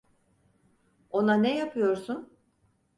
Ona 1.11 1.33
ne 1.35 1.57
yapıyorsun? 1.57 2.37